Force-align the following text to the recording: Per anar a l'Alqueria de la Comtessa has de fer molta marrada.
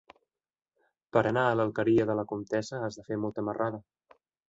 Per 1.17 1.23
anar 1.33 1.45
a 1.49 1.53
l'Alqueria 1.59 2.09
de 2.13 2.17
la 2.23 2.27
Comtessa 2.35 2.83
has 2.89 3.01
de 3.01 3.09
fer 3.11 3.23
molta 3.27 3.49
marrada. 3.53 3.85